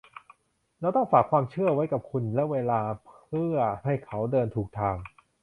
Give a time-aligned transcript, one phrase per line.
[0.79, 2.81] เราต้องฝากความเชื่อไว้กับคุณและเวลา
[3.29, 3.55] เพื่อ
[3.85, 4.95] ให้เขาเดินถูกทาง